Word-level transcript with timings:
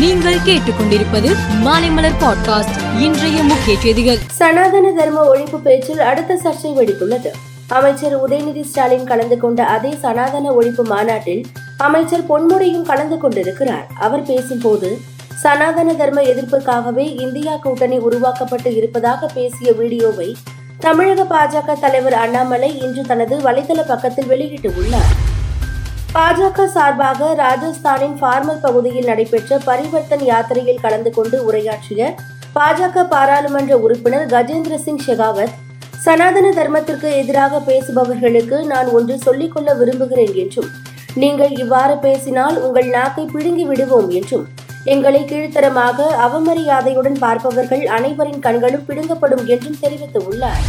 நீங்கள் 0.00 0.36
கேட்டுக்கொண்டிருப்பது 0.44 1.30
மாலைமலர் 1.64 2.14
பாட்காஸ்ட். 2.20 3.00
இன்றைய 3.00 3.42
முக்கிய 3.42 3.78
செய்திகள். 3.78 4.18
சனாதன 4.30 4.90
தர்ம 4.90 5.34
ஒழிப்பு 5.34 5.56
பேச்சில் 5.56 5.98
அடுத்த 5.98 6.38
சர்ச்சை 6.44 6.70
வெடித்துள்ளது. 6.78 7.30
அமைச்சர் 7.68 8.28
உதயநிதி 8.28 8.60
ஸ்டாலின் 8.60 9.04
கலந்து 9.04 9.38
கொண்ட 9.38 9.64
அதே 9.64 9.94
சனாதன 10.00 10.50
ஒழிப்பு 10.50 10.82
மாநாட்டில் 10.82 11.44
அமைச்சர் 11.76 12.26
பொன்முடியும் 12.28 12.82
கலந்து 12.82 13.18
கொண்டிருக்கிறார். 13.18 13.86
அவர் 13.94 14.22
பேசும்போது 14.22 14.98
சனாதன 15.42 15.92
தர்ம 15.92 16.20
எதிர்ப்புக்காகவே 16.20 17.20
இந்தியா 17.20 17.56
கூட்டணி 17.56 17.98
உருவாக்கப்பட்டு 17.98 18.76
இருப்பதாக 18.76 19.26
பேசிய 19.34 19.72
வீடியோவை 19.72 20.36
தமிழக 20.78 21.22
பாஜக 21.22 21.80
தலைவர் 21.80 22.12
அண்ணாமலை 22.12 22.78
இன்று 22.78 23.02
தனது 23.02 23.36
வலைதள 23.36 23.82
பக்கத்தில் 23.86 24.26
வெளியிட்டுள்ளார் 24.26 25.29
பாஜக 26.14 26.64
சார்பாக 26.66 27.26
ராஜஸ்தானின் 27.40 28.14
ஃபார்மல் 28.20 28.60
பகுதியில் 28.60 29.06
நடைபெற்ற 29.06 29.58
பரிவர்த்தன் 29.58 30.24
யாத்திரையில் 30.24 30.80
கலந்து 30.80 31.10
கொண்டு 31.10 31.36
உரையாற்றிய 31.44 32.08
பாஜக 32.54 33.04
பாராளுமன்ற 33.04 33.74
உறுப்பினர் 33.78 34.24
கஜேந்திர 34.26 34.76
சிங் 34.76 35.04
ஷெகாவத் 35.06 35.52
சனாதன 36.02 36.46
தர்மத்திற்கு 36.50 37.08
எதிராக 37.16 37.60
பேசுபவர்களுக்கு 37.60 38.58
நான் 38.64 38.88
ஒன்று 38.88 39.16
சொல்லிக்கொள்ள 39.18 39.74
விரும்புகிறேன் 39.74 40.34
என்றும் 40.34 40.68
நீங்கள் 41.14 41.54
இவ்வாறு 41.56 41.94
பேசினால் 41.98 42.58
உங்கள் 42.58 42.88
நாக்கை 42.88 43.24
பிடுங்கி 43.34 43.64
விடுவோம் 43.64 44.10
என்றும் 44.10 44.44
எங்களை 44.84 45.20
கீழ்த்தரமாக 45.24 46.08
அவமரியாதையுடன் 46.26 47.18
பார்ப்பவர்கள் 47.18 47.84
அனைவரின் 47.98 48.42
கண்களும் 48.46 48.86
பிடுங்கப்படும் 48.88 49.44
என்றும் 49.46 49.78
தெரிவித்துள்ளார். 49.82 50.62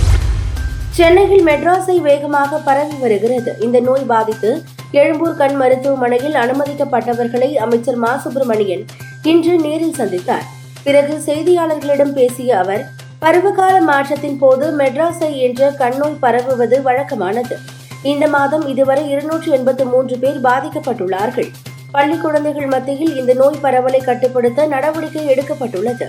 சென்னையில் 0.92 1.46
மெட்ராஸை 1.46 1.98
வேகமாக 2.02 2.58
பரவி 2.68 2.98
வருகிறது. 3.02 3.52
இந்த 3.60 3.80
நோய் 3.80 4.06
பாதித்து 4.06 4.52
எழும்பூர் 4.92 5.36
கண் 5.36 5.56
மருத்துவமனையில் 5.56 6.34
அனுமதிக்கப்பட்டவர்களை 6.34 7.54
அமைச்சர் 7.54 7.96
மா. 7.96 8.18
சுப்பிரமணியன் 8.18 8.86
இன்று 9.24 9.58
நேரில் 9.58 9.96
சந்தித்தார். 9.98 10.48
பிறகு 10.84 11.22
செய்தியாளர்களிடம் 11.26 12.12
பேசிய 12.12 12.58
அவர் 12.60 12.88
பருவகால 13.20 13.82
மாற்றத்தின் 13.82 14.38
போது 14.38 14.78
மெட்ராஸை 14.78 15.36
என்ற 15.36 15.72
கண்ணோய் 15.72 16.18
பரவுவது 16.22 16.82
வழக்கமானது. 16.82 17.56
இந்த 18.04 18.28
மாதம் 18.28 18.68
இதுவரை 18.68 19.10
இருநூற்று 19.10 19.52
எண்பத்து 19.52 19.86
மூன்று 19.86 20.18
பேர் 20.18 20.42
பாதிக்கப்பட்டுள்ளார்கள். 20.42 21.50
பள்ளி 21.92 22.18
குழந்தைகள் 22.18 22.66
மத்தியில் 22.66 23.18
இந்த 23.18 23.34
நோய் 23.34 23.62
பரவலை 23.62 24.00
கட்டுப்படுத்த 24.00 24.66
நடவடிக்கை 24.66 25.28
எடுக்கப்பட்டுள்ளது. 25.28 26.08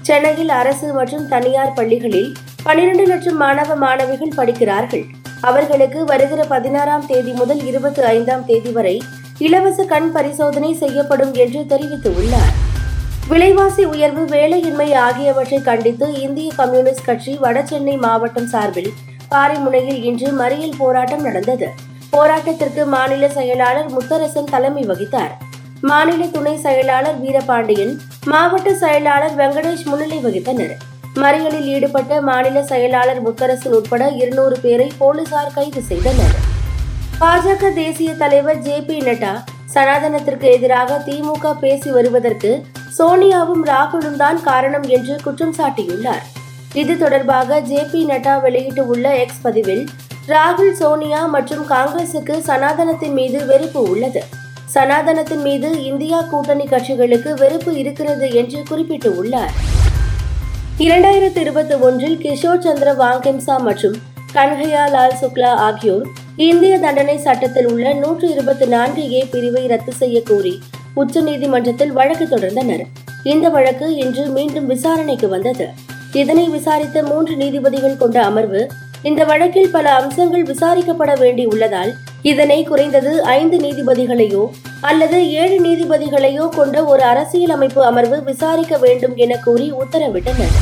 சென்னையில் 0.00 0.48
அரசு 0.48 0.92
மற்றும் 0.92 1.28
தனியார் 1.28 1.72
பள்ளிகளில் 1.72 2.32
பனிரெண்டு 2.62 3.06
லட்சம் 3.06 3.36
மாணவ 3.36 3.74
மாணவிகள் 3.74 4.32
படிக்கிறார்கள். 4.36 5.04
அவர்களுக்கு 5.48 6.00
வருகிற 6.10 6.40
பதினாறாம் 6.52 7.06
தேதி 7.06 7.32
முதல் 7.32 7.62
இருபத்தி 7.70 8.02
ஐந்தாம் 8.02 8.44
தேதி 8.50 8.70
வரை 8.76 8.96
இலவச 9.38 9.84
கண் 9.84 10.12
பரிசோதனை 10.12 10.70
செய்யப்படும் 10.82 11.32
என்று 11.44 11.60
தெரிவித்துள்ளார். 11.72 12.54
விலைவாசி 13.28 13.84
உயர்வு 13.84 14.22
வேலையின்மை 14.24 14.86
ஆகியவற்றை 15.06 15.58
கண்டித்து 15.68 16.06
இந்திய 16.26 16.48
கம்யூனிஸ்ட் 16.56 17.04
கட்சி 17.04 17.32
வடசென்னை 17.42 17.96
மாவட்டம் 18.04 18.46
சார்பில் 18.46 18.90
பாரிமுனையில் 19.32 20.00
இன்று 20.10 20.30
மறியல் 20.40 20.78
போராட்டம் 20.78 21.22
நடந்தது. 21.22 21.68
போராட்டத்திற்கு 22.14 22.82
மாநில 22.94 23.28
செயலாளர் 23.28 23.90
முத்தரசன் 23.96 24.50
தலைமை 24.54 24.84
வகித்தார். 24.86 25.32
மாநில 25.90 26.24
துணை 26.34 26.56
செயலாளர் 26.66 27.20
வீரபாண்டியன் 27.22 27.94
மாவட்ட 28.32 28.74
செயலாளர் 28.74 29.36
வெங்கடேஷ் 29.40 29.86
முன்னிலை 29.90 30.18
வகித்தனர். 30.26 30.74
மறியலில் 31.22 31.68
ஈடுபட்ட 31.74 32.20
மாநில 32.28 32.62
செயலாளர் 32.62 33.20
முத்தரசன் 33.26 33.74
உட்பட 33.78 34.04
இருநூறு 34.20 34.56
பேரை 34.64 34.92
போலீசார் 34.98 35.52
கைது 35.56 35.82
செய்தனர். 35.90 36.34
பாஜக 37.20 37.70
தேசிய 37.74 38.14
தலைவர் 38.22 38.62
ஜே 38.66 38.76
பி 38.88 38.96
நட்டா 38.98 39.32
சனாதனத்திற்கு 39.74 40.46
எதிராக 40.56 40.98
திமுக 41.06 41.52
பேசி 41.60 41.90
வருவதற்கு 41.90 42.50
சோனியாவும் 42.98 43.62
ராகுலும் 43.70 44.16
தான் 44.16 44.42
காரணம் 44.42 44.86
என்று 44.96 45.14
குற்றம் 45.22 45.54
சாட்டியுள்ளார். 45.58 46.24
இது 46.74 46.96
தொடர்பாக 46.96 47.60
ஜே 47.60 47.82
பி 47.92 48.00
நட்டா 48.10 48.34
வெளியிட்டுள்ள 48.44 49.08
எக்ஸ் 49.24 49.42
பதிவில் 49.42 49.84
ராகுல் 50.28 50.74
சோனியா 50.80 51.20
மற்றும் 51.26 51.64
காங்கிரசுக்கு 51.66 52.36
சனாதனத்தின் 52.50 53.16
மீது 53.20 53.46
வெறுப்பு 53.46 53.82
உள்ளது. 53.92 54.22
சனாதனத்தின் 54.74 55.42
மீது 55.48 55.68
இந்தியா 55.90 56.20
கூட்டணி 56.30 56.64
கட்சிகளுக்கு 56.64 57.32
வெறுப்பு 57.42 57.72
இருக்கிறது 57.82 58.28
என்று 58.42 58.60
குறிப்பிட்டுள்ளார் 58.70 59.54
இரண்டாயிரத்தி 60.82 61.40
இருபத்தி 61.40 61.74
ஒன்றில் 61.74 62.16
கிஷோர் 62.18 62.62
சந்திர 62.62 62.94
வாங்கிம்சா 62.94 63.56
மற்றும் 63.62 63.94
கன்ஹையா 64.34 64.84
லால் 64.90 65.14
சுக்லா 65.20 65.50
ஆகியோர் 65.56 66.06
இந்திய 66.36 66.78
தண்டனை 66.78 67.18
சட்டத்தில் 67.18 67.66
உள்ள 67.66 67.92
நூற்று 67.92 68.30
இருபத்தி 68.30 68.66
நான்கு 68.66 69.10
ஏ 69.10 69.24
பிரிவை 69.30 69.66
ரத்து 69.66 69.92
செய்ய 69.92 70.22
கோரி 70.22 70.60
உச்சநீதிமன்றத்தில் 70.94 71.92
வழக்கு 71.92 72.24
தொடர்ந்தனர். 72.24 72.84
இந்த 73.22 73.48
வழக்கு 73.48 73.96
இன்று 73.96 74.26
மீண்டும் 74.26 74.66
விசாரணைக்கு 74.66 75.28
வந்தது. 75.28 75.68
இதனை 76.12 76.48
விசாரித்த 76.48 77.02
மூன்று 77.02 77.36
நீதிபதிகள் 77.36 77.96
கொண்ட 77.96 78.24
அமர்வு 78.24 78.70
இந்த 79.02 79.24
வழக்கில் 79.24 79.70
பல 79.70 79.92
அம்சங்கள் 79.92 80.44
விசாரிக்கப்பட 80.44 81.14
வேண்டியுள்ளதால் 81.20 81.92
இதனை 82.22 82.64
குறைந்தது 82.64 83.22
ஐந்து 83.22 83.58
நீதிபதிகளையோ 83.60 84.50
அல்லது 84.88 85.18
ஏழு 85.32 85.56
நீதிபதிகளையோ 85.64 86.48
கொண்ட 86.48 86.84
ஒரு 86.84 87.02
அரசியலமைப்பு 87.02 87.84
அமர்வு 87.84 88.22
விசாரிக்க 88.22 88.78
வேண்டும் 88.78 89.16
என 89.16 89.36
கூறி 89.36 89.72
உத்தரவிட்டனர். 89.72 90.54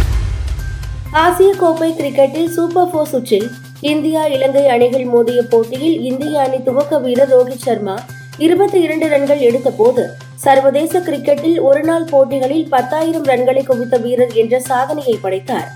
ஆசிய 1.12 1.55
கோப்பை 1.59 1.88
கிரிக்கெட்டில் 1.93 2.49
சூப்பர் 2.49 2.91
போர் 2.91 3.09
சுற்றில் 3.09 3.50
இந்தியா 3.81 4.27
இலங்கை 4.27 4.69
அணிகள் 4.69 5.05
மோதிய 5.05 5.43
போட்டியில் 5.43 6.00
இந்திய 6.00 6.41
அணி 6.41 6.62
துவக்க 6.62 6.99
வீரர் 6.99 7.32
ரோஹித் 7.34 7.65
சர்மா 7.66 7.97
இருபத்தி 8.38 8.81
இரண்டு 8.81 9.09
ரன்கள் 9.09 9.38
எடுத்த 9.38 9.71
போது 9.71 10.05
சர்வதேச 10.34 11.00
கிரிக்கெட்டில் 11.00 11.61
ஒருநாள் 11.61 12.09
போட்டிகளில் 12.11 12.69
பத்தாயிரம் 12.69 13.25
ரன்களை 13.25 13.65
குவித்த 13.65 13.97
வீரர் 13.97 14.32
என்ற 14.32 14.61
சாதனையை 14.61 15.19
படைத்தார். 15.22 15.69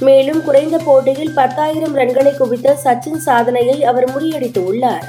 மேலும் 0.00 0.44
குறைந்த 0.44 0.78
போட்டியில் 0.78 1.34
பத்தாயிரம் 1.34 1.96
ரன்களை 1.96 2.36
குவித்த 2.36 2.76
சச்சின் 2.84 3.24
சாதனையை 3.28 3.84
அவர் 3.84 4.08
முறியடித்துள்ளார் 4.14 5.08